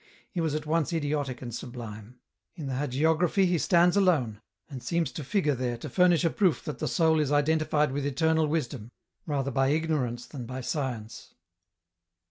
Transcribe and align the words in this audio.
He 0.31 0.41
was 0.41 0.55
at 0.55 0.65
once 0.65 0.93
idiotic 0.93 1.43
and 1.43 1.53
sublime; 1.53 2.17
in 2.55 2.65
the 2.65 2.73
hagiography 2.73 3.45
he 3.45 3.59
stands 3.59 3.95
alone, 3.95 4.41
and 4.67 4.81
seems 4.81 5.11
to 5.11 5.23
figure 5.23 5.53
there 5.53 5.77
to 5.77 5.89
furnish 5.91 6.23
a 6.23 6.31
proof 6.31 6.65
that 6.65 6.79
the 6.79 6.87
soul 6.87 7.19
is 7.19 7.31
identified 7.31 7.91
with 7.91 8.07
Eternal 8.07 8.47
Wisdom, 8.47 8.89
rather 9.27 9.51
by 9.51 9.67
ignorance 9.67 10.25
than 10.25 10.47
by 10.47 10.61
science. 10.61 11.35
(EN 11.35 11.35
ROUTE. 11.35 11.37